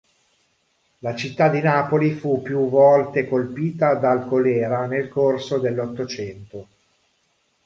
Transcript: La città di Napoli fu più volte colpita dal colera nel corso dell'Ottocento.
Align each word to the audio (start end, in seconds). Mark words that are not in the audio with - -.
La 1.01 1.15
città 1.15 1.47
di 1.49 1.61
Napoli 1.61 2.13
fu 2.13 2.41
più 2.41 2.67
volte 2.71 3.27
colpita 3.27 3.93
dal 3.93 4.25
colera 4.27 4.87
nel 4.87 5.07
corso 5.09 5.59
dell'Ottocento. 5.59 6.65